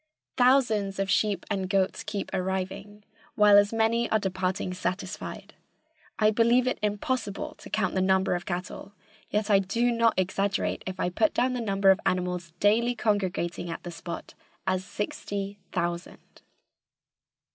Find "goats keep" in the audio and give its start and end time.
1.69-2.31